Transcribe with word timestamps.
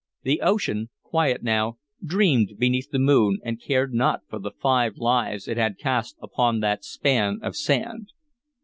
The 0.23 0.41
ocean, 0.41 0.89
quiet 1.03 1.43
now, 1.43 1.77
dreamed 2.03 2.53
beneath 2.57 2.89
the 2.89 2.97
moon 2.97 3.37
and 3.43 3.61
cared 3.61 3.93
not 3.93 4.21
for 4.27 4.39
the 4.39 4.49
five 4.49 4.97
lives 4.97 5.47
it 5.47 5.57
had 5.57 5.77
cast 5.77 6.17
upon 6.23 6.59
that 6.61 6.83
span 6.83 7.37
of 7.43 7.55
sand. 7.55 8.09